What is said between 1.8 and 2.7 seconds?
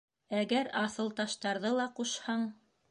ҡушһаң...